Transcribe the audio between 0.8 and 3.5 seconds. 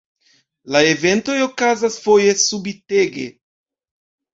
eventoj okazas foje subitege.